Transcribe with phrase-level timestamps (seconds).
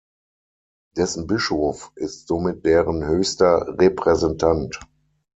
[0.97, 4.79] Dessen Bischof ist somit deren höchster Repräsentant.